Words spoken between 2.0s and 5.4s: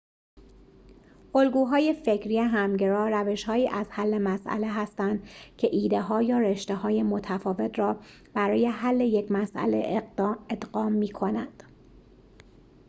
فکری همگرا روش‌هایی از حل مسئله هستند